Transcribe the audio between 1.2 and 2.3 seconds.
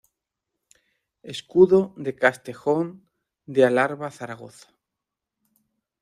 Escudo de